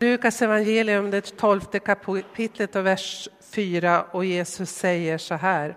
[0.00, 5.76] Lukas evangelium, det tolfte kapitlet och vers 4 och Jesus säger så här.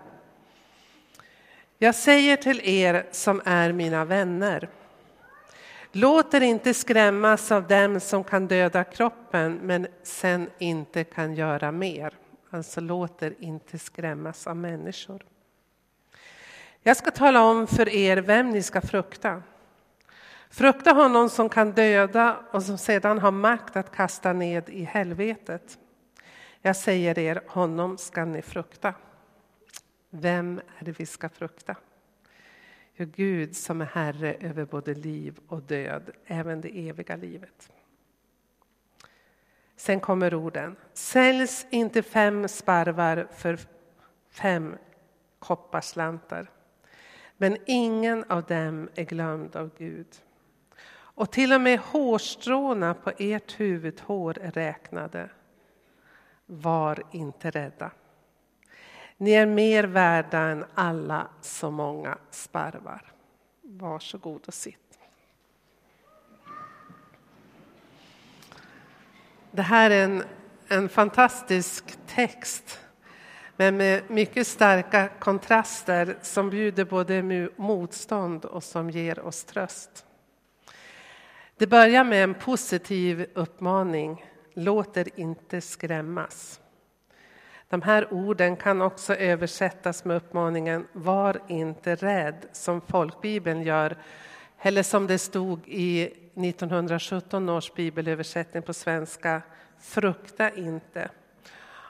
[1.78, 4.68] Jag säger till er som är mina vänner.
[5.92, 11.72] Låt er inte skrämmas av dem som kan döda kroppen men sen inte kan göra
[11.72, 12.14] mer.
[12.50, 15.24] Alltså låt er inte skrämmas av människor.
[16.82, 19.42] Jag ska tala om för er vem ni ska frukta.
[20.52, 25.78] Frukta honom som kan döda och som sedan har makt att kasta ned i helvetet.
[26.60, 28.94] Jag säger er, honom ska ni frukta.
[30.10, 31.76] Vem är det vi ska frukta?
[32.94, 37.72] Jo, Gud som är Herre över både liv och död, även det eviga livet.
[39.76, 40.76] Sen kommer orden.
[40.92, 43.58] Säljs inte fem sparvar för
[44.30, 44.76] fem
[45.38, 46.50] kopparslantar.
[47.36, 50.06] Men ingen av dem är glömd av Gud.
[51.14, 55.30] Och till och med hårstråna på ert huvudhår är räknade.
[56.46, 57.90] Var inte rädda.
[59.16, 63.12] Ni är mer värda än alla så många sparvar.
[63.62, 64.98] Varsågod och sitt.
[69.50, 70.22] Det här är en,
[70.68, 72.80] en fantastisk text
[73.56, 77.22] men med mycket starka kontraster som bjuder både
[77.56, 80.06] motstånd och som ger oss tröst.
[81.56, 84.24] Det börjar med en positiv uppmaning.
[84.54, 86.60] Låt er inte skrämmas.
[87.68, 93.96] De här orden kan också översättas med uppmaningen Var inte rädd, som folkbibeln gör,
[94.62, 99.42] eller som det stod i 1917 års bibelöversättning på svenska,
[99.80, 101.08] Frukta inte.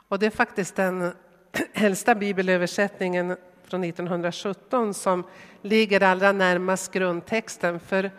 [0.08, 1.12] Och det är faktiskt den
[1.72, 5.24] äldsta bibelöversättningen från 1917 som
[5.62, 7.80] ligger allra närmast grundtexten.
[7.80, 8.10] För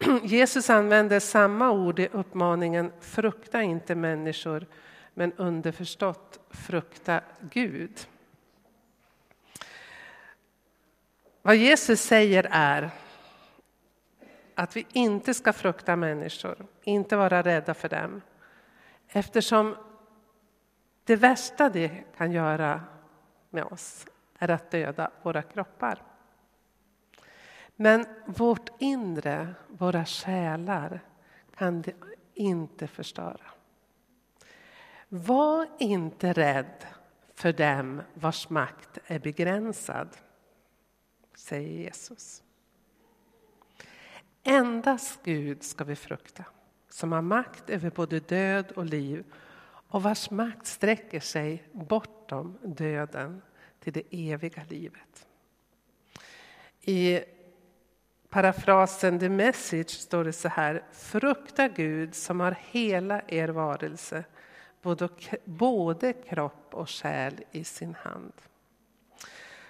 [0.22, 4.66] Jesus använder samma ord i uppmaningen frukta inte människor
[5.14, 8.08] men underförstått frukta Gud.
[11.42, 12.90] Vad Jesus säger är
[14.54, 18.20] att vi inte ska frukta människor, inte vara rädda för dem.
[19.08, 19.76] Eftersom
[21.04, 22.80] det värsta det kan göra
[23.50, 24.06] med oss
[24.38, 26.02] är att döda våra kroppar.
[27.82, 31.00] Men vårt inre, våra själar,
[31.56, 31.94] kan det
[32.34, 33.50] inte förstöra.
[35.08, 36.86] Var inte rädd
[37.34, 40.08] för dem vars makt är begränsad,
[41.34, 42.42] säger Jesus.
[44.42, 46.44] Endast Gud ska vi frukta,
[46.88, 49.24] som har makt över både död och liv
[49.88, 53.42] och vars makt sträcker sig bortom döden
[53.78, 55.26] till det eviga livet.
[56.80, 57.20] I
[58.30, 60.82] parafrasen The Message står det så här.
[60.92, 64.24] Frukta Gud som har hela er varelse,
[64.82, 65.08] både,
[65.44, 68.32] både kropp och själ i sin hand.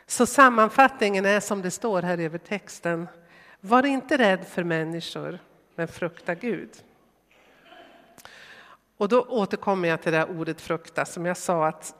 [0.06, 3.09] Så sammanfattningen är som det står här över texten.
[3.60, 5.38] Var inte rädd för människor,
[5.75, 6.71] men frukta Gud.
[8.97, 11.94] Och då återkommer jag till det ordet frukta som jag sa att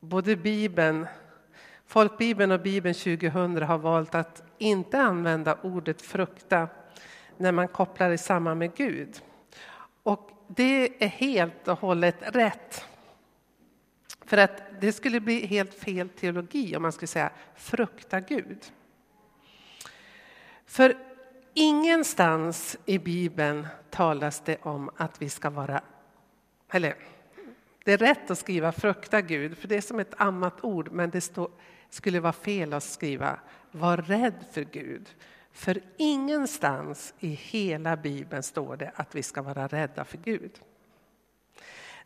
[0.00, 1.06] både Bibeln,
[1.88, 6.68] Folkbibeln och Bibeln 2000 har valt att inte använda ordet frukta
[7.36, 9.22] när man kopplar det samman med Gud.
[10.02, 12.84] Och det är helt och hållet rätt.
[14.24, 18.72] För att det skulle bli helt fel teologi om man skulle säga frukta Gud.
[20.66, 20.96] För
[21.54, 25.80] ingenstans i Bibeln talas det om att vi ska vara...
[26.72, 26.94] Eller,
[27.88, 31.10] det är rätt att skriva frukta Gud, för det är som ett annat ord, men
[31.10, 31.48] det stå,
[31.90, 33.38] skulle vara fel att skriva
[33.70, 35.08] var rädd för Gud.
[35.52, 40.60] För ingenstans i hela Bibeln står det att vi ska vara rädda för Gud.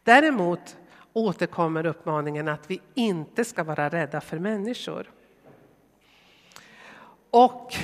[0.02, 0.76] Däremot
[1.12, 5.10] återkommer uppmaningen att vi inte ska vara rädda för människor.
[7.30, 7.74] Och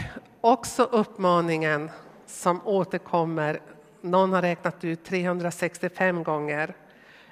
[0.40, 1.90] också uppmaningen
[2.26, 3.60] som återkommer,
[4.00, 6.74] någon har räknat ut 365 gånger.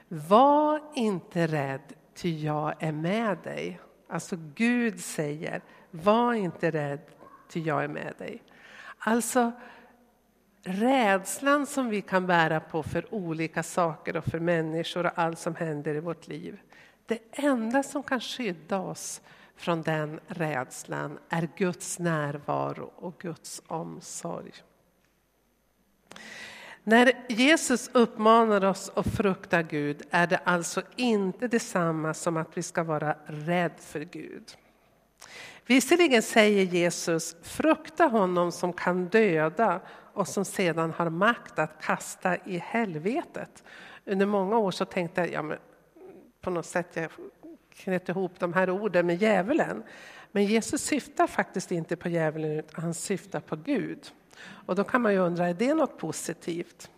[0.09, 3.81] Var inte rädd, ty jag är med dig.
[4.09, 7.01] Alltså Gud säger, var inte rädd,
[7.49, 8.43] ty jag är med dig.
[8.99, 9.53] Alltså
[10.63, 15.55] rädslan som vi kan bära på för olika saker och för människor och allt som
[15.55, 16.61] händer i vårt liv.
[17.07, 19.21] Det enda som kan skydda oss
[19.57, 24.53] från den rädslan är Guds närvaro och Guds omsorg.
[26.89, 32.63] När Jesus uppmanar oss att frukta Gud är det alltså inte detsamma som att vi
[32.63, 34.57] ska vara rädd för Gud.
[35.67, 39.81] Visserligen säger Jesus frukta honom som kan döda
[40.13, 43.65] och som sedan har makt att kasta i helvetet.
[44.05, 45.59] Under många år så tänkte jag, ja, men
[46.41, 47.11] på något sätt jag
[47.75, 49.83] knöt ihop de här orden med djävulen.
[50.33, 54.13] Men Jesus syftar faktiskt inte på djävulen utan han syftar på Gud.
[54.39, 56.91] Och då kan man ju undra, är det något positivt?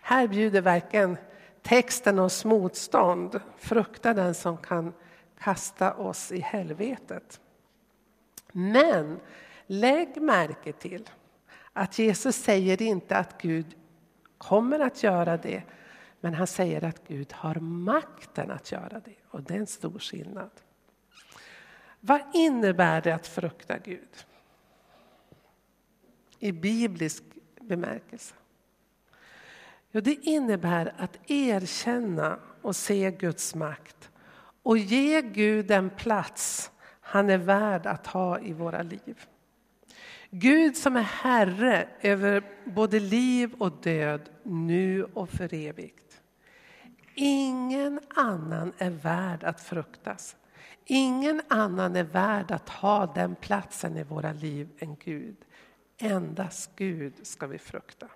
[0.00, 1.16] Här bjuder verkligen
[1.62, 3.40] texten oss motstånd.
[3.58, 4.92] Frukta den som kan
[5.38, 7.40] kasta oss i helvetet.
[8.52, 9.20] Men
[9.66, 11.10] lägg märke till
[11.72, 13.66] att Jesus säger inte att Gud
[14.38, 15.62] kommer att göra det,
[16.20, 19.16] men han säger att Gud har makten att göra det.
[19.28, 20.50] Och det är en stor skillnad.
[22.00, 24.26] Vad innebär det att frukta Gud?
[26.46, 27.24] I biblisk
[27.60, 28.34] bemärkelse.
[29.92, 34.10] Jo, det innebär att erkänna och se Guds makt
[34.62, 36.70] och ge Gud den plats
[37.00, 39.26] han är värd att ha i våra liv.
[40.30, 46.20] Gud som är Herre över både liv och död, nu och för evigt.
[47.14, 50.36] Ingen annan är värd att fruktas.
[50.84, 55.36] Ingen annan är värd att ha den platsen i våra liv än Gud.
[55.98, 58.08] Endast Gud ska vi frukta.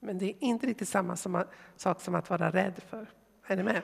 [0.00, 1.16] Men det är inte riktigt samma
[1.76, 3.10] sak som att vara rädd för.
[3.46, 3.82] Är ni med?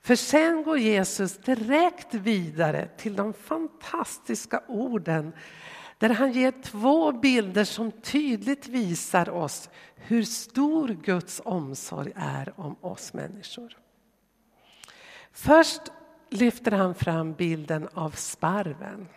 [0.00, 5.32] För sen går Jesus direkt vidare till de fantastiska orden
[5.98, 12.76] där han ger två bilder som tydligt visar oss hur stor Guds omsorg är om
[12.80, 13.78] oss människor.
[15.32, 15.82] Först
[16.30, 19.08] lyfter han fram bilden av sparven.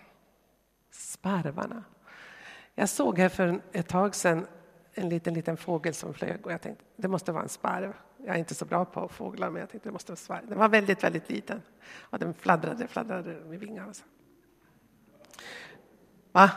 [1.25, 1.83] Sparvarna.
[2.75, 4.47] Jag såg här för ett tag sedan
[4.93, 7.93] en liten, liten fågel som flög och jag tänkte det måste vara en sparv.
[8.25, 10.47] Jag är inte så bra på fåglar men jag tänkte det måste vara sparv.
[10.47, 11.61] Den var väldigt, väldigt liten
[11.99, 13.93] och den fladdrade, fladdrade med vingarna.
[16.31, 16.51] Va?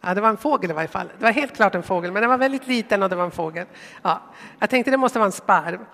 [0.00, 1.08] Ja, det var en fågel i varje fall.
[1.18, 3.30] Det var helt klart en fågel, men den var väldigt liten och det var en
[3.30, 3.66] fågel.
[4.02, 4.22] Ja,
[4.58, 5.86] jag tänkte det måste vara en sparv.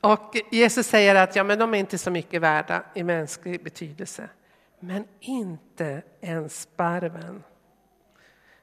[0.00, 4.28] Och Jesus säger att ja, men de är inte så mycket värda i mänsklig betydelse.
[4.86, 7.42] Men inte ens sparven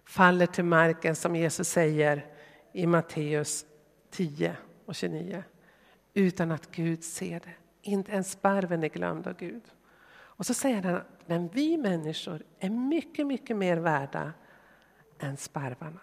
[0.06, 2.26] faller till marken som Jesus säger
[2.72, 3.66] i Matteus
[4.12, 5.44] 10 och 29.
[6.14, 7.54] Utan att Gud ser det.
[7.82, 9.64] Inte ens sparven är glömd av Gud.
[10.12, 14.34] Och så säger han att men vi människor är mycket, mycket mer värda
[15.20, 16.02] än sparvarna.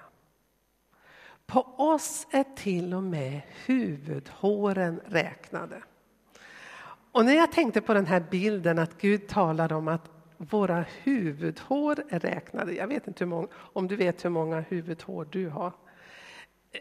[1.47, 5.83] På oss är till och med huvudhåren räknade.
[7.13, 12.05] Och när jag tänkte på den här bilden att Gud talar om att våra huvudhår
[12.09, 12.73] är räknade.
[12.73, 15.73] Jag vet inte hur många, om du vet hur många huvudhår du har.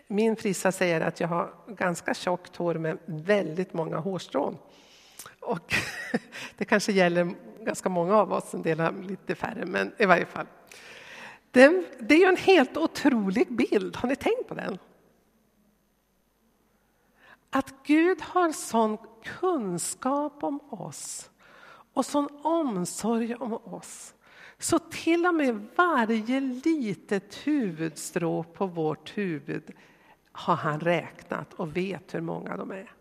[0.07, 4.57] Min frissa säger att jag har ganska tjockt hår med väldigt många hårstrån.
[5.39, 5.73] Och
[6.57, 10.25] det kanske gäller ganska många av oss, en del har lite färre, men i varje
[10.25, 10.45] fall.
[11.51, 14.77] Det, det är ju en helt otrolig bild, har ni tänkt på den?
[17.49, 21.29] Att Gud har sån kunskap om oss
[21.93, 24.13] och sån omsorg om oss.
[24.57, 29.71] Så till och med varje litet huvudstrå på vårt huvud
[30.31, 32.91] har han räknat och vet hur många de är.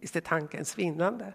[0.00, 1.34] Visst är tanken svindlande?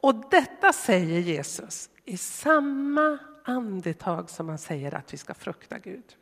[0.00, 6.16] Och detta säger Jesus i samma andetag som han säger att vi ska frukta Gud.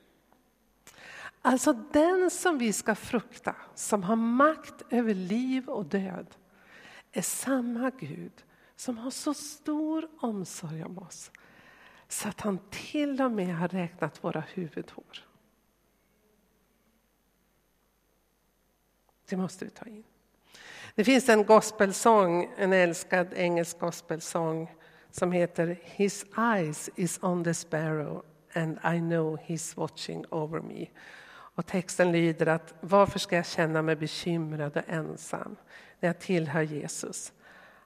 [1.46, 6.27] Alltså den som vi ska frukta, som har makt över liv och död
[7.13, 8.44] är samma Gud
[8.77, 11.31] som har så stor omsorg om oss
[12.08, 15.24] så att han till och med har räknat våra huvudhår.
[19.29, 20.05] Det måste vi ta in.
[20.94, 24.74] Det finns en gospelsång, en älskad engelsk gospelsång
[25.10, 30.86] som heter His eyes is on the sparrow and I know he's watching over me.
[31.55, 35.56] Och texten lyder att varför ska jag känna mig bekymrad och ensam
[36.01, 37.32] när jag tillhör Jesus?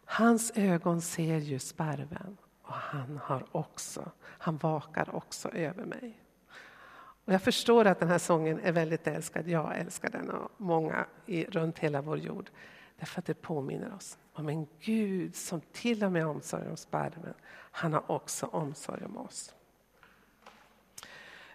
[0.04, 6.20] Hans ögon ser ju sparven och han, har också, han vakar också över mig.
[7.24, 9.48] Och jag förstår att den här sången är väldigt älskad.
[9.48, 12.50] Jag älskar den och många i, runt hela vår jord.
[12.98, 17.34] Därför att det påminner oss om en Gud som till och med omsorg om sparven.
[17.50, 19.54] Han har också omsorg om oss.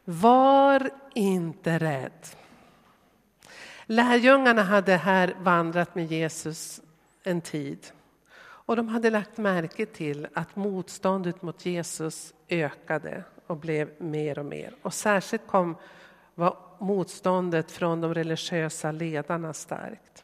[0.05, 2.27] Var inte rädd.
[3.86, 6.81] Lärjungarna hade här vandrat med Jesus
[7.24, 7.88] en tid.
[8.65, 14.45] Och de hade lagt märke till att motståndet mot Jesus ökade och blev mer och
[14.45, 14.75] mer.
[14.81, 15.75] Och särskilt kom
[16.36, 20.23] var motståndet från de religiösa ledarna starkt.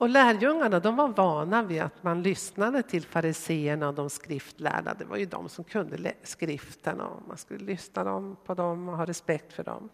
[0.00, 4.94] Och lärjungarna de var vana vid att man lyssnade till fariseerna och de skriftlärda.
[4.94, 9.06] Det var ju de som kunde skriften och man skulle lyssna på dem och ha
[9.06, 9.88] respekt för dem.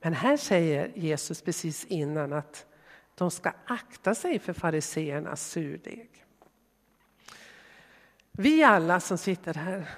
[0.00, 2.66] Men här säger Jesus precis innan att
[3.14, 6.24] de ska akta sig för fariseernas surdeg.
[8.32, 9.88] Vi alla som sitter här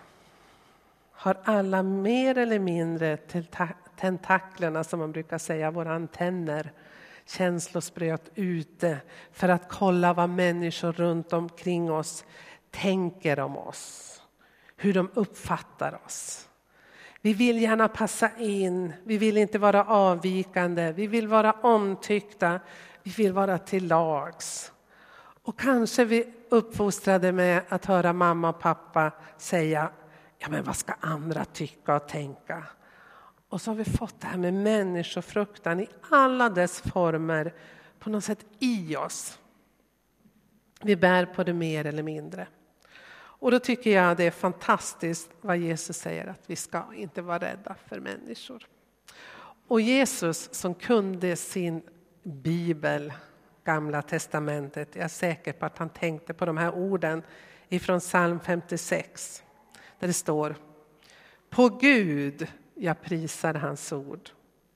[1.12, 3.16] har alla mer eller mindre
[3.96, 6.72] tentaklerna, som man brukar säga, våra antenner,
[7.28, 8.98] känslospröt ute
[9.32, 12.24] för att kolla vad människor runt omkring oss
[12.70, 14.22] tänker om oss,
[14.76, 16.48] hur de uppfattar oss.
[17.20, 22.60] Vi vill gärna passa in, vi vill inte vara avvikande, vi vill vara omtyckta,
[23.02, 24.72] vi vill vara till lags.
[25.42, 29.90] Och kanske vi uppfostrade med att höra mamma och pappa säga,
[30.38, 32.64] ja men vad ska andra tycka och tänka?
[33.48, 37.54] Och så har vi fått det här med människofruktan i alla dess former
[37.98, 39.38] på något sätt i oss.
[40.82, 42.48] Vi bär på det mer eller mindre.
[43.40, 47.38] Och då tycker jag det är fantastiskt vad Jesus säger att vi ska inte vara
[47.38, 48.66] rädda för människor.
[49.68, 51.82] Och Jesus som kunde sin
[52.22, 53.12] bibel,
[53.64, 57.22] Gamla testamentet, jag är säker på att han tänkte på de här orden
[57.68, 59.42] ifrån psalm 56
[59.98, 60.56] där det står
[61.50, 62.46] På Gud
[62.78, 64.30] jag prisar hans ord.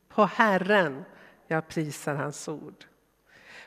[0.09, 1.05] På Herren
[1.47, 2.85] jag prisar hans ord.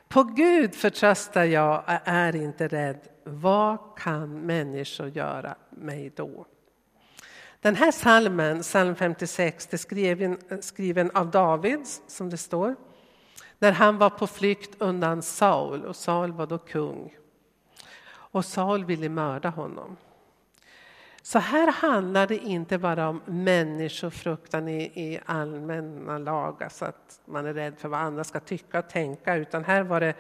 [0.08, 3.08] På Gud förtröstar jag och är inte rädd.
[3.24, 6.46] Vad kan människor göra mig då?
[7.62, 12.76] Den här salmen, psalm 56, är skriven, skriven av David, som det står,
[13.60, 17.18] när han var på flykt undan Saul, och Saul var då kung.
[18.08, 19.98] Och Saul ville mörda honom.
[21.26, 27.46] Så här handlar det inte bara om människofruktan i, i allmänna lag, alltså att man
[27.46, 30.16] är rädd för vad andra ska tycka och tänka, utan här var det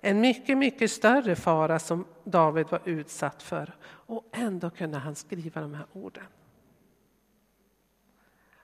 [0.00, 3.76] en mycket, mycket större fara som David var utsatt för.
[3.82, 6.26] Och ändå kunde han skriva de här orden.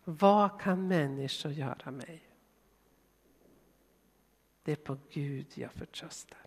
[0.05, 2.29] Vad kan människor göra mig?
[4.63, 6.39] Det är på Gud jag förtröstar.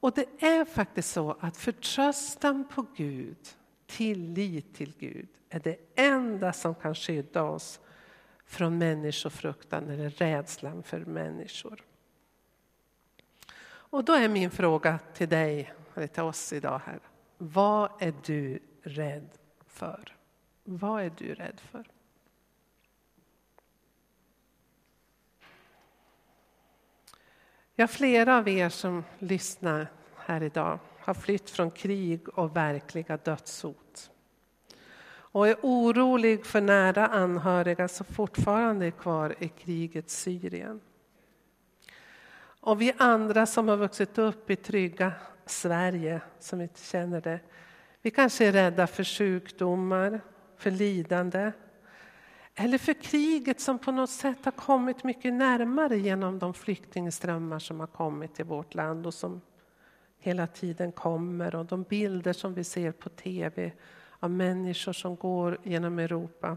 [0.00, 3.56] Och det är faktiskt så att förtröstan på Gud
[3.96, 7.80] tillit till Gud är det enda som kan skydda oss
[8.46, 11.84] från människofruktan eller rädslan för människor.
[13.64, 17.00] Och då är min fråga till dig, eller till oss idag här.
[17.38, 19.28] Vad är du rädd
[19.66, 20.16] för?
[20.64, 21.86] Vad är du rädd för?
[27.74, 29.86] Ja, flera av er som lyssnar
[30.26, 34.10] här idag har flytt från krig och verkliga dödshot.
[35.14, 40.80] Och är orolig för nära anhöriga som fortfarande är kvar i krigets Syrien.
[42.60, 45.12] Och vi andra som har vuxit upp i trygga
[45.46, 47.40] Sverige, som vi känner det,
[48.02, 50.20] vi kanske är rädda för sjukdomar,
[50.56, 51.52] för lidande
[52.54, 57.80] eller för kriget som på något sätt har kommit mycket närmare genom de flyktingströmmar som
[57.80, 59.40] har kommit till vårt land och som
[60.22, 63.72] hela tiden kommer och de bilder som vi ser på tv
[64.18, 66.56] av människor som går genom Europa.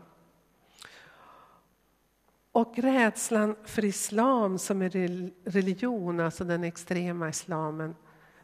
[2.51, 4.89] Och rädslan för islam som är
[5.49, 7.95] religion, alltså den extrema islamen,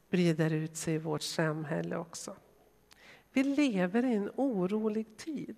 [0.09, 2.35] breder ut sig i vårt samhälle också.
[3.33, 5.57] Vi lever i en orolig tid.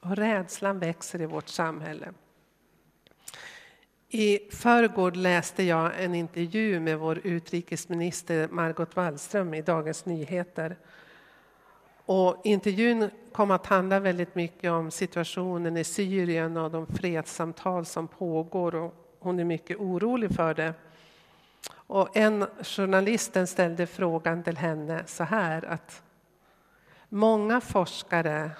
[0.00, 2.12] Och rädslan växer i vårt samhälle.
[4.12, 10.76] I förrgår läste jag en intervju med vår utrikesminister Margot Wallström i Dagens Nyheter.
[12.04, 18.08] Och intervjun kom att handla väldigt mycket om situationen i Syrien och de fredssamtal som
[18.08, 18.74] pågår.
[18.74, 20.74] Och hon är mycket orolig för det.
[21.72, 26.02] Och en journalisten ställde frågan till henne så här att
[27.08, 28.50] många forskare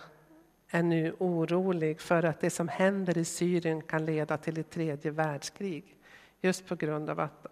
[0.70, 5.10] är nu orolig för att det som händer i Syrien kan leda till ett tredje
[5.10, 5.96] världskrig.
[6.40, 7.46] Just på grund av att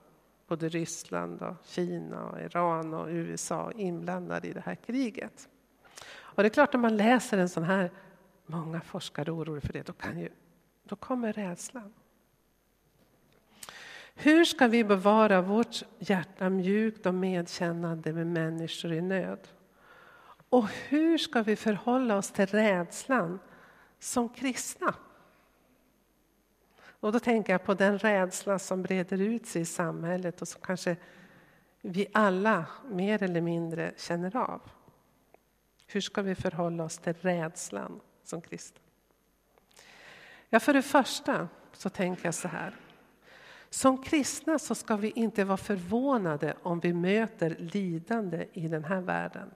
[0.49, 5.49] både Ryssland, och Kina, och Iran och USA är inblandade i det här kriget.
[6.17, 7.91] Och det är klart, om man läser en sån här,
[8.47, 10.29] många forskare är oroliga för det, då, kan ju,
[10.85, 11.93] då kommer rädslan.
[14.15, 19.49] Hur ska vi bevara vårt hjärta mjukt och medkännande med människor i nöd?
[20.49, 23.39] Och hur ska vi förhålla oss till rädslan
[23.99, 24.95] som kristna?
[27.01, 30.61] Och då tänker jag på den rädsla som breder ut sig i samhället och som
[30.61, 30.97] kanske
[31.81, 34.61] vi alla mer eller mindre känner av.
[35.87, 38.81] Hur ska vi förhålla oss till rädslan som kristna?
[40.49, 42.75] Ja, för det första så tänker jag så här.
[43.71, 49.01] Som kristna så ska vi inte vara förvånade om vi möter lidande i den här
[49.01, 49.51] världen.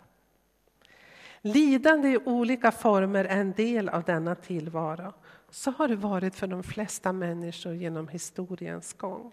[1.42, 5.12] Lidande i olika former är en del av denna tillvaro.
[5.50, 9.32] Så har det varit för de flesta människor genom historiens gång.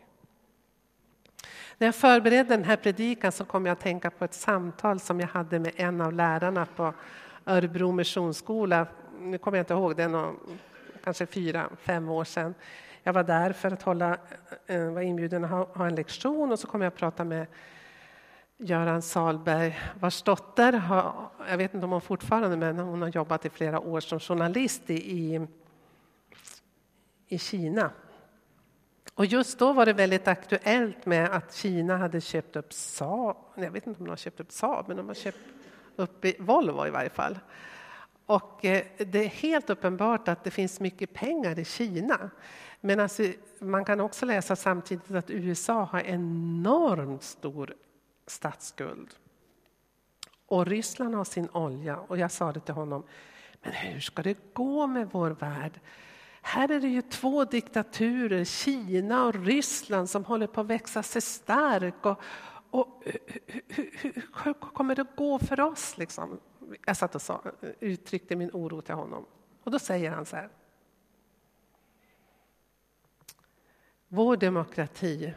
[1.77, 5.19] När jag förberedde den här predikan så kom jag att tänka på ett samtal som
[5.19, 6.93] jag hade med en av lärarna på
[7.45, 8.87] Örebro Missionsskola.
[9.19, 10.33] Nu kommer jag inte ihåg, det är
[11.03, 12.53] kanske fyra, fem år sedan.
[13.03, 14.17] Jag var där för att hålla,
[14.67, 17.47] eh, var inbjuden att ha, en lektion och så kom jag att prata med
[18.61, 23.45] Göran Salberg vars dotter, har, jag vet inte om hon fortfarande, men hon har jobbat
[23.45, 25.47] i flera år som journalist i,
[27.27, 27.91] i Kina.
[29.13, 33.37] Och just då var det väldigt aktuellt med att Kina hade köpt upp Saab.
[33.55, 35.39] Jag vet inte om de har köpt upp Saab, men de har köpt
[35.95, 37.39] upp Volvo i varje fall.
[38.25, 42.29] Och eh, det är helt uppenbart att det finns mycket pengar i Kina.
[42.81, 43.23] Men alltså,
[43.59, 47.75] man kan också läsa samtidigt att USA har enormt stor
[48.29, 49.15] statsskuld.
[50.45, 51.97] Och Ryssland har sin olja.
[51.97, 53.03] Och jag sa det till honom,
[53.61, 55.79] men hur ska det gå med vår värld?
[56.41, 61.21] Här är det ju två diktaturer, Kina och Ryssland, som håller på att växa sig
[61.21, 62.05] stark.
[62.05, 62.21] Och,
[62.71, 64.11] och hur, hur,
[64.43, 65.97] hur, kommer det gå för oss?
[65.97, 66.39] Liksom?
[66.85, 67.41] Jag satt och sa,
[67.79, 69.25] uttryckte min oro till honom.
[69.63, 70.49] Och då säger han så här.
[74.07, 75.33] Vår demokrati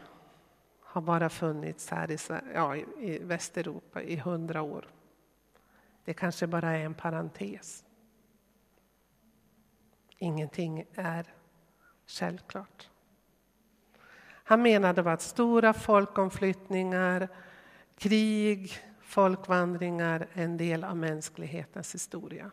[0.93, 2.17] har bara funnits här i,
[2.53, 4.87] ja, i Västeuropa i hundra år.
[6.05, 7.85] Det kanske bara är en parentes.
[10.17, 11.33] Ingenting är
[12.07, 12.89] självklart.
[14.23, 17.27] Han menade att stora folkomflyttningar,
[17.97, 18.71] krig,
[19.01, 22.51] folkvandringar är en del av mänsklighetens historia.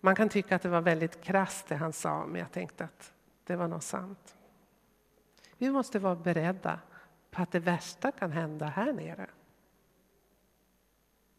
[0.00, 3.12] Man kan tycka att det var väldigt krasst det han sa, men jag tänkte att
[3.44, 4.37] det var nog sant.
[5.58, 6.80] Vi måste vara beredda
[7.30, 9.26] på att det värsta kan hända här nere.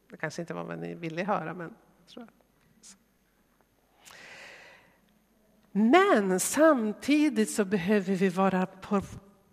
[0.09, 1.75] Det kanske inte var vad ni ville höra, men.
[5.71, 9.01] Men samtidigt så behöver vi vara på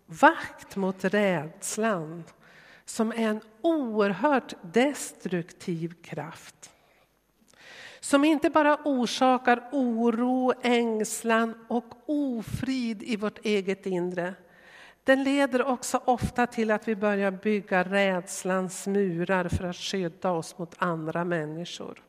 [0.07, 2.25] vakt mot rädslan
[2.85, 6.71] som är en oerhört destruktiv kraft.
[8.01, 14.35] Som inte bara orsakar oro, ängslan och ofrid i vårt eget inre.
[15.07, 20.59] Den leder också ofta till att vi börjar bygga rädslans murar för att skydda oss
[20.59, 22.03] mot andra människor.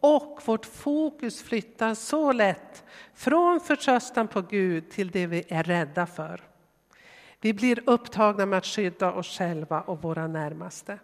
[0.00, 6.06] Och vårt fokus flyttar så lätt från förtröstan på Gud till det vi är rädda
[6.06, 6.40] för.
[7.40, 10.98] Vi blir upptagna med att skydda oss själva och våra närmaste.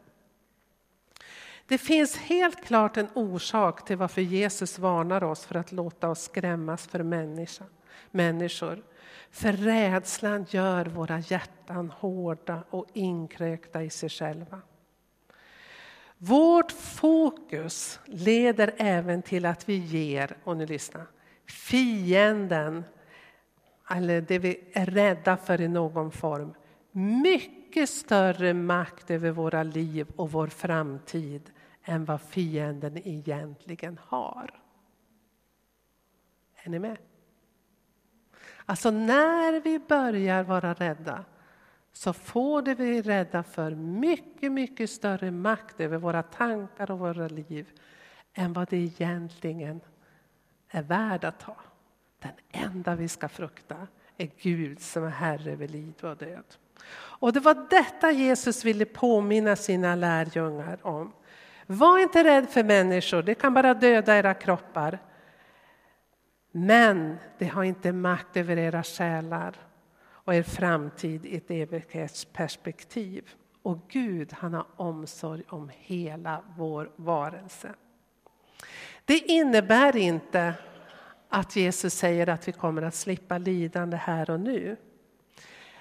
[1.66, 6.22] Det finns helt klart en orsak till varför Jesus varnar oss för att låta oss
[6.22, 7.64] skrämmas för människa,
[8.10, 8.82] människor.
[9.30, 14.60] För rädslan gör våra hjärtan hårda och inkrökta i sig själva.
[16.18, 21.06] Vårt fokus leder även till att vi ger, och nu lyssna,
[21.46, 22.84] fienden,
[23.90, 26.54] eller det vi är rädda för i någon form,
[26.92, 31.50] mycket större makt över våra liv och vår framtid
[31.84, 34.60] än vad fienden egentligen har.
[36.56, 36.96] Är ni med?
[38.70, 41.24] Alltså när vi börjar vara rädda
[41.92, 46.98] så får det vi är rädda för mycket, mycket större makt över våra tankar och
[46.98, 47.70] våra liv
[48.34, 49.80] än vad det egentligen
[50.68, 51.56] är värd att ha.
[52.18, 56.44] Den enda vi ska frukta är Gud som är Herre över liv och död.
[56.92, 61.12] Och det var detta Jesus ville påminna sina lärjungar om.
[61.66, 64.98] Var inte rädd för människor, det kan bara döda era kroppar.
[66.52, 69.56] Men det har inte makt över era själar
[70.08, 73.28] och er framtid i ett evighetsperspektiv.
[73.62, 77.74] Och Gud han har omsorg om hela vår varelse.
[79.04, 80.54] Det innebär inte
[81.28, 84.76] att Jesus säger att vi kommer att slippa lidande här och nu.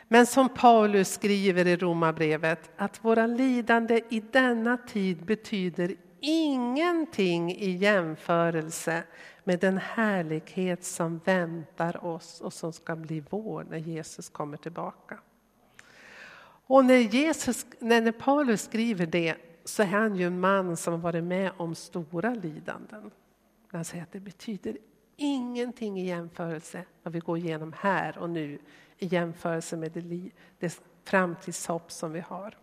[0.08, 7.69] Men som Paulus skriver i Romarbrevet att våra lidande i denna tid betyder ingenting i
[7.69, 9.03] jämförelse
[9.43, 15.19] med den härlighet som väntar oss och som ska bli vår när Jesus kommer tillbaka.
[16.67, 20.99] Och när, Jesus, när Paulus skriver det så är han ju en man som har
[20.99, 23.12] varit med om stora lidanden.
[23.71, 24.77] Han säger att det betyder
[25.15, 28.60] ingenting i jämförelse vad vi går igenom här och nu
[28.97, 30.29] i jämförelse med det,
[30.60, 32.58] det framtidshopp som vi har.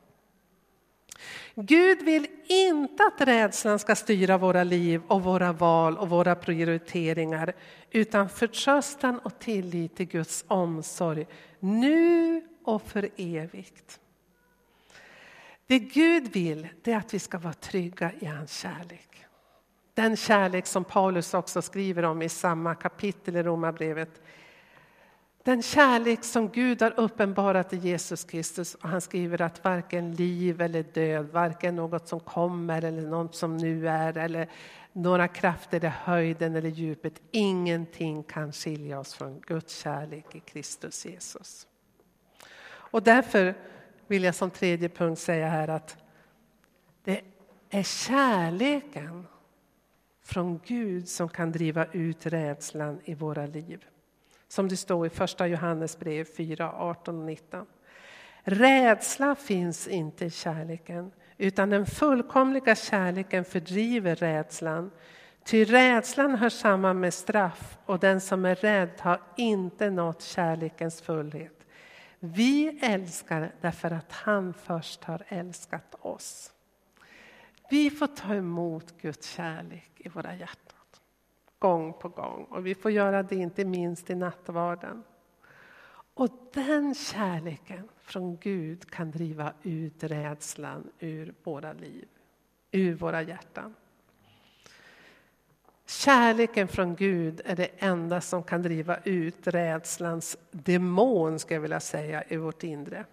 [1.55, 7.53] Gud vill inte att rädslan ska styra våra liv och våra val och våra prioriteringar
[7.91, 11.27] utan förtröstan och tillit till Guds omsorg
[11.61, 14.01] nu och för evigt.
[15.67, 19.25] Det Gud vill det är att vi ska vara trygga i hans kärlek.
[19.95, 24.23] Den kärlek som Paulus också skriver om i samma kapitel i Romarbrevet.
[25.47, 30.61] Den kärlek som Gud har uppenbarat i Jesus Kristus och han skriver att varken liv
[30.61, 34.49] eller död, varken något som kommer eller något som nu är eller
[34.93, 41.07] några krafter i höjden eller djupet, ingenting kan skilja oss från Guds kärlek i Kristus
[41.07, 41.67] Jesus.
[42.69, 43.55] Och därför
[44.07, 45.97] vill jag som tredje punkt säga här att
[47.05, 47.21] det
[47.71, 49.27] är kärleken
[50.23, 53.85] från Gud som kan driva ut rädslan i våra liv.
[54.57, 57.67] Som det står i första Johannesbrev 4, 18 och 19.
[58.43, 64.91] Rädsla finns inte i kärleken, utan den fullkomliga kärleken fördriver rädslan.
[65.45, 71.01] Ty rädslan hör samman med straff och den som är rädd har inte nått kärlekens
[71.01, 71.67] fullhet.
[72.19, 76.53] Vi älskar därför att han först har älskat oss.
[77.71, 80.66] Vi får ta emot Guds kärlek i våra hjärtan
[81.67, 85.03] gång på gång och vi får göra det inte minst i nattvarden.
[86.15, 92.09] Och den kärleken från Gud kan driva ut rädslan ur våra liv,
[92.71, 93.75] ur våra hjärtan.
[95.87, 101.81] Kärleken från Gud är det enda som kan driva ut rädslans demon, ska jag vilja
[101.81, 103.05] säga, i vårt inre.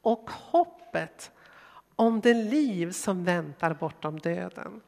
[0.00, 1.32] Och hoppet
[1.96, 4.80] om det liv som väntar bortom döden.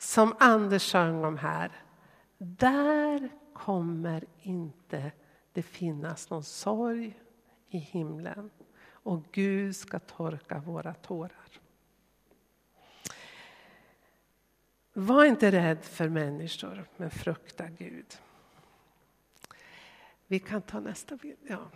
[0.00, 1.70] Som Anders sjöng om här.
[2.38, 5.12] Där kommer inte
[5.52, 7.20] det finnas någon sorg
[7.68, 8.50] i himlen
[8.82, 11.48] och Gud ska torka våra tårar.
[14.92, 18.18] Var inte rädd för människor, men frukta Gud.
[20.26, 21.38] Vi kan ta nästa bild.
[21.48, 21.70] Ja.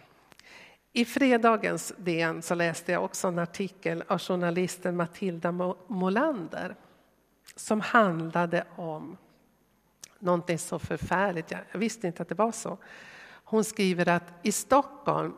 [0.92, 5.52] I fredagens DN så läste jag också en artikel av journalisten Matilda
[5.86, 6.76] Molander
[7.56, 9.16] som handlade om
[10.18, 11.50] någonting så förfärligt.
[11.50, 12.78] Jag visste inte att det var så.
[13.44, 15.34] Hon skriver att i Stockholm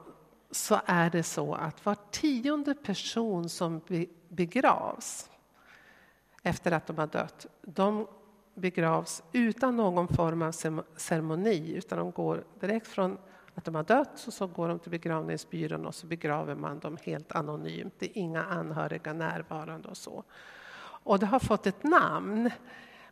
[0.51, 3.81] så är det så att var tionde person som
[4.29, 5.31] begravs
[6.43, 8.07] efter att de har dött, de
[8.55, 10.53] begravs utan någon form av
[10.97, 13.19] ceremoni, utan de går direkt från
[13.55, 16.97] att de har dött och så går de till begravningsbyrån och så begraver man dem
[17.03, 17.95] helt anonymt.
[17.99, 20.25] Det är inga anhöriga närvarande och så.
[21.07, 22.51] Och det har fått ett namn.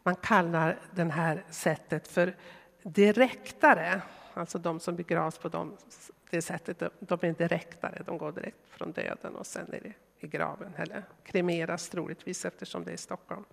[0.02, 2.36] Man kallar det här sättet för
[2.82, 4.02] direktare.
[4.34, 5.76] Alltså de som begravs på
[6.30, 8.02] det sättet, de är direktare.
[8.06, 12.84] De går direkt från döden och sen är det i graven, eller kremeras troligtvis eftersom
[12.84, 13.44] det är Stockholm.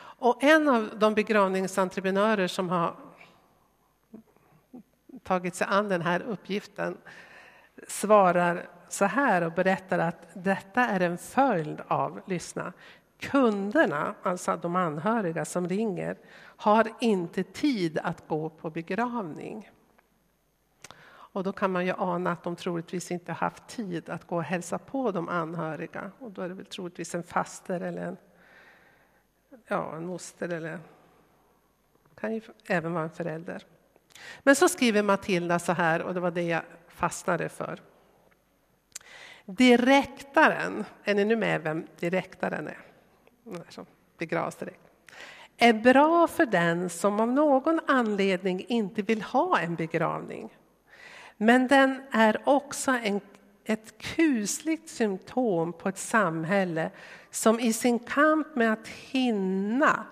[0.00, 2.96] Och en av de begravningsentreprenörer som har
[5.22, 6.96] tagit sig an den här uppgiften
[7.88, 12.72] svarar så här och berättar att detta är en följd av, lyssna,
[13.20, 16.16] kunderna, alltså de anhöriga som ringer,
[16.56, 19.70] har inte tid att gå på begravning.
[21.08, 24.42] Och då kan man ju ana att de troligtvis inte haft tid att gå och
[24.42, 26.10] hälsa på de anhöriga.
[26.18, 28.16] Och då är det väl troligtvis en faster eller en,
[29.66, 30.80] ja, en moster eller
[32.14, 33.66] kan ju även vara en förälder.
[34.42, 37.80] Men så skriver Matilda så här, och det var det jag fastnade för.
[39.56, 42.78] Direktaren, är ni nu med vem direktaren är?
[43.68, 43.86] Som
[44.18, 44.80] begravs direkt.
[45.56, 50.56] Är bra för den som av någon anledning inte vill ha en begravning.
[51.36, 53.20] Men den är också en,
[53.64, 56.90] ett kusligt symptom på ett samhälle
[57.30, 60.06] som i sin kamp med att hinna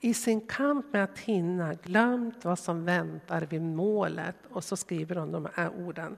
[0.00, 4.36] i sin kamp med att hinna glömt vad som väntar vid målet.
[4.50, 6.16] Och så skriver hon de här orden.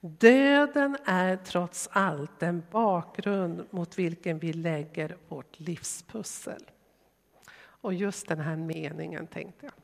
[0.00, 6.62] Döden är trots allt den bakgrund mot vilken vi lägger vårt livspussel.
[7.58, 9.74] Och just den här meningen tänkte jag.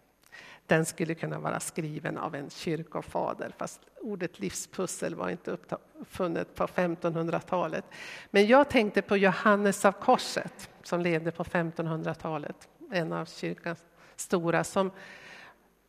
[0.67, 6.67] Den skulle kunna vara skriven av en kyrkofader fast ordet livspussel var inte uppfunnet på
[6.67, 7.85] 1500-talet.
[8.31, 13.85] Men jag tänkte på Johannes av Korset som levde på 1500-talet, en av kyrkans
[14.17, 14.91] stora som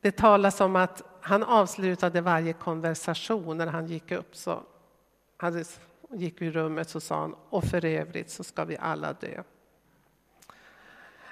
[0.04, 4.36] det talas om att han avslutade varje konversation när han gick upp.
[4.36, 4.63] Så
[5.38, 5.63] hade,
[6.10, 9.44] gick ur rummet så sa han, och för övrigt så ska vi alla dö.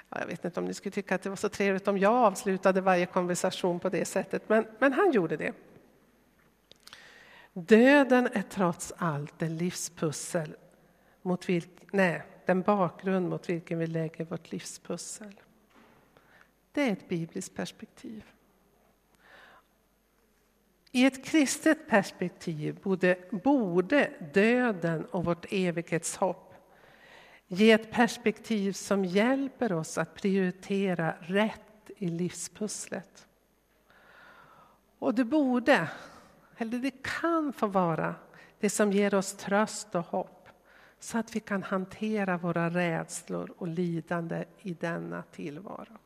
[0.08, 2.80] Jag vet inte om ni skulle tycka att det var så trevligt om jag avslutade
[2.80, 5.52] varje konversation på det sättet, men, men han gjorde det.
[7.52, 10.56] Döden är trots allt en livspussel
[11.22, 15.40] mot vilk, nej, den bakgrund mot vilken vi lägger vårt livspussel.
[16.72, 18.24] Det är ett bibliskt perspektiv.
[20.94, 26.54] I ett kristet perspektiv borde, borde döden och vårt evighetshopp
[27.46, 33.26] ge ett perspektiv som hjälper oss att prioritera rätt i livspusslet.
[34.98, 35.88] Och det borde,
[36.56, 38.14] eller det kan få vara
[38.60, 40.48] det som ger oss tröst och hopp
[40.98, 45.98] så att vi kan hantera våra rädslor och lidande i denna tillvaro.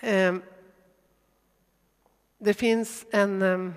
[0.00, 0.42] Ehm,
[2.42, 3.74] det finns en, ehm,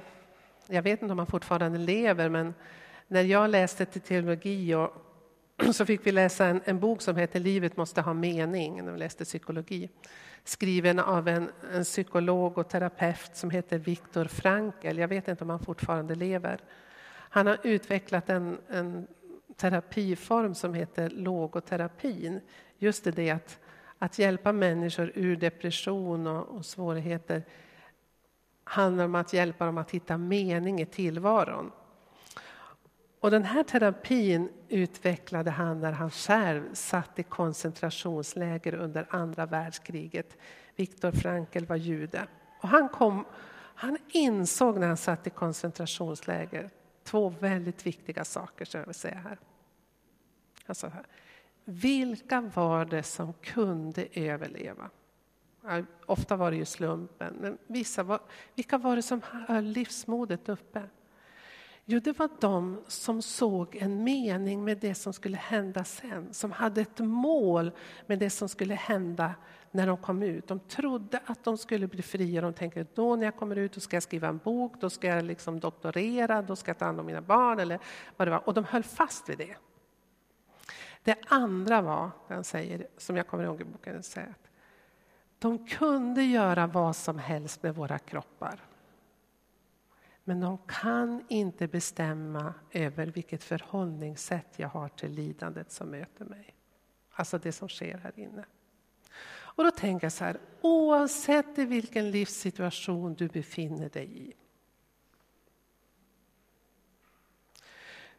[0.67, 2.53] jag vet inte om han fortfarande lever, men
[3.07, 4.91] när jag läste till teologi och,
[5.73, 8.99] så fick vi läsa en, en, bok som heter Livet måste ha mening, när vi
[8.99, 9.89] läste psykologi.
[10.43, 14.97] Skriven av en, en psykolog och terapeut som heter Viktor Frankl.
[14.97, 16.59] Jag vet inte om han fortfarande lever.
[17.09, 19.07] Han har utvecklat en, en
[19.55, 22.39] terapiform som heter logoterapin.
[22.77, 23.59] Just det att,
[23.97, 27.43] att hjälpa människor ur depression och, och svårigheter
[28.63, 31.71] handlar om att hjälpa dem att hitta mening i tillvaron.
[33.19, 40.37] Och den här terapin utvecklade han när han själv satt i koncentrationsläger under andra världskriget.
[40.75, 42.27] Viktor Frankl var jude.
[42.61, 43.25] Och han, kom,
[43.75, 46.69] han insåg när han satt i koncentrationsläger
[47.03, 49.39] två väldigt viktiga saker, som jag vill säga här.
[50.65, 51.05] Alltså här.
[51.65, 54.89] Vilka var det som kunde överleva?
[56.05, 58.19] Ofta var det ju slumpen, men vissa var,
[58.55, 60.81] vilka var det som höll livsmodet uppe?
[61.85, 66.51] Jo, det var de som såg en mening med det som skulle hända sen, som
[66.51, 67.71] hade ett mål
[68.07, 69.35] med det som skulle hända
[69.71, 70.47] när de kom ut.
[70.47, 72.41] De trodde att de skulle bli fria.
[72.41, 75.07] De tänkte då när jag kommer ut då ska jag skriva en bok, då ska
[75.07, 77.79] jag liksom doktorera, då ska jag ta hand om mina barn eller
[78.17, 78.47] vad det var.
[78.47, 79.55] Och de höll fast vid det.
[81.03, 84.52] Det andra var, han säger, som jag kommer ihåg i boken, säger att
[85.43, 88.59] de kunde göra vad som helst med våra kroppar.
[90.23, 96.55] Men de kan inte bestämma över vilket förhållningssätt jag har till lidandet som möter mig.
[97.11, 98.45] Alltså det som sker här inne.
[99.29, 104.33] Och då tänker jag så här, oavsett i vilken livssituation du befinner dig i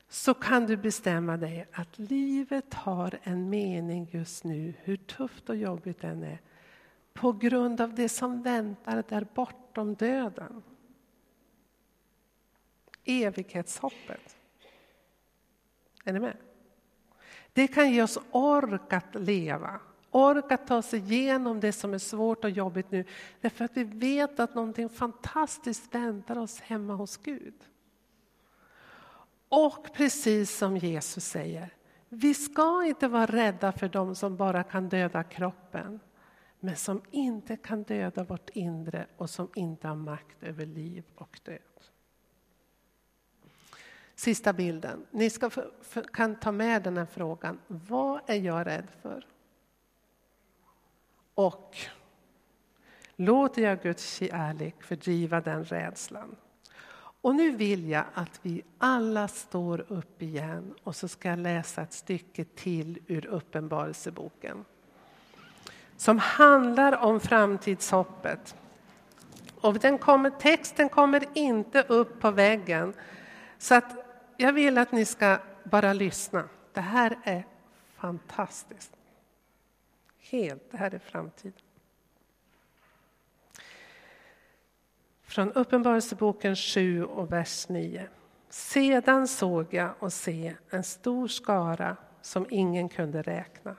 [0.09, 5.57] så kan du bestämma dig att livet har en mening just nu, hur tufft och
[5.57, 6.41] jobbigt den är,
[7.15, 10.63] på grund av det som väntar där bortom döden.
[13.05, 14.37] Evighetshoppet.
[16.05, 16.37] Är ni med?
[17.53, 21.99] Det kan ge oss ork att leva, ork att ta sig igenom det som är
[21.99, 23.05] svårt och jobbigt nu.
[23.41, 27.55] Därför att vi vet att någonting fantastiskt väntar oss hemma hos Gud.
[29.49, 31.75] Och precis som Jesus säger,
[32.09, 36.01] vi ska inte vara rädda för dem som bara kan döda kroppen
[36.65, 41.41] men som inte kan döda vårt inre och som inte har makt över liv och
[41.43, 41.59] död.
[44.15, 45.07] Sista bilden.
[45.11, 47.59] Ni ska för, för, kan ta med den här frågan.
[47.67, 49.27] Vad är jag rädd för?
[51.35, 51.77] Och
[53.17, 56.37] låter jag Guds kärlek fördriva den rädslan?
[56.97, 61.83] Och nu vill jag att vi alla står upp igen och så ska jag läsa
[61.83, 64.65] ett stycke till ur Uppenbarelseboken.
[65.97, 68.57] Som handlar om framtidshoppet.
[69.61, 72.95] Och den kommer, texten kommer inte upp på väggen.
[73.59, 73.97] Så att
[74.37, 76.49] jag vill att ni ska bara lyssna.
[76.73, 77.47] Det här är
[77.97, 78.93] fantastiskt.
[80.19, 81.61] Helt, det här är framtiden.
[85.23, 88.09] Från Uppenbarelseboken 7 och vers 9.
[88.49, 93.77] Sedan såg jag och se en stor skara som ingen kunde räkna.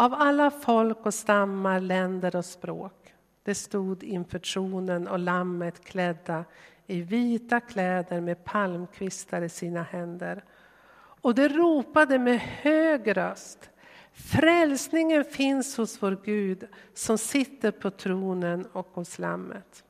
[0.00, 3.14] Av alla folk och stammar, länder och språk.
[3.42, 6.44] Det stod inför tronen och lammet klädda
[6.86, 10.44] i vita kläder med palmkvistar i sina händer.
[11.20, 13.70] Och det ropade med hög röst.
[14.12, 19.84] Frälsningen finns hos vår Gud som sitter på tronen och hos Lammet.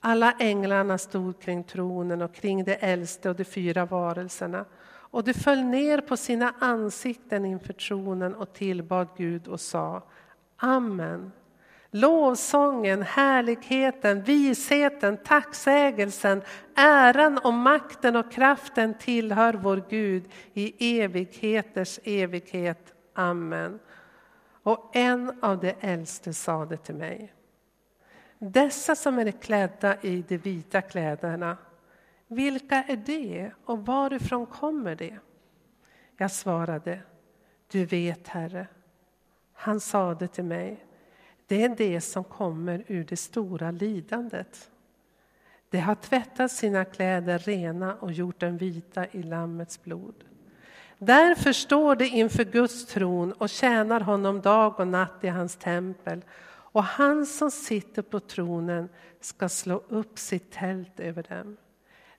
[0.00, 4.64] Alla änglarna stod kring tronen och kring de äldste och de fyra varelserna
[5.10, 10.02] och de föll ner på sina ansikten inför tronen och tillbad Gud och sa
[10.56, 11.32] Amen.
[11.90, 16.42] Lovsången, härligheten, visheten, tacksägelsen,
[16.74, 22.94] äran och makten och kraften tillhör vår Gud i evigheters evighet.
[23.14, 23.78] Amen.
[24.62, 27.32] Och en av de äldste sade till mig.
[28.38, 31.56] Dessa som är klädda i de vita kläderna,
[32.28, 35.18] vilka är det och varifrån kommer det?
[36.16, 37.00] Jag svarade,
[37.70, 38.66] du vet, Herre.
[39.52, 40.86] Han sade till mig,
[41.46, 44.70] det är det som kommer ur det stora lidandet.
[45.70, 50.24] De har tvättat sina kläder rena och gjort dem vita i Lammets blod.
[50.98, 56.24] Därför står de inför Guds tron och tjänar honom dag och natt i hans tempel.
[56.48, 58.88] Och han som sitter på tronen
[59.20, 61.56] ska slå upp sitt tält över dem.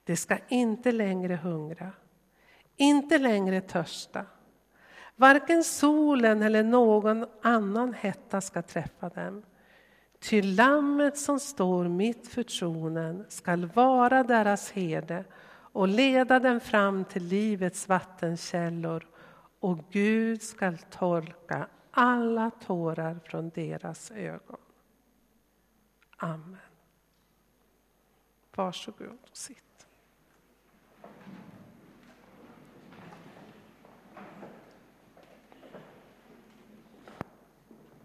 [0.07, 1.91] De ska inte längre hungra,
[2.75, 4.25] inte längre törsta.
[5.15, 9.43] Varken solen eller någon annan hetta ska träffa dem.
[10.19, 17.05] Ty lammet som står mitt för tronen skall vara deras herde och leda dem fram
[17.05, 19.07] till livets vattenkällor
[19.59, 24.59] och Gud skall torka alla tårar från deras ögon.
[26.17, 26.57] Amen.
[28.55, 29.66] Varsågod och sitt.